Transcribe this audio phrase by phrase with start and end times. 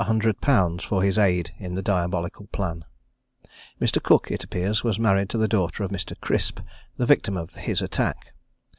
[0.81, 2.85] _for his aid in the diabolical plan.
[3.79, 4.01] Mr.
[4.01, 6.19] Cooke, it appears, was married to the daughter of Mr.
[6.19, 6.59] Crisp,
[6.97, 8.33] the victim of his attack.